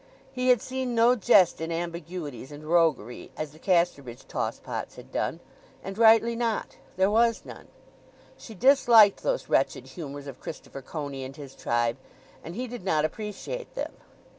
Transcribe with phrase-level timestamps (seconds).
[0.33, 5.11] He had seen no jest in ambiguities and roguery, as the Casterbridge toss pots had
[5.11, 5.39] done;
[5.83, 7.67] and rightly not—there was none.
[8.35, 11.97] She disliked those wretched humours of Christopher Coney and his tribe;
[12.43, 13.91] and he did not appreciate them.